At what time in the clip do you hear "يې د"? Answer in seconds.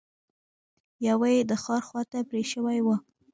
1.35-1.51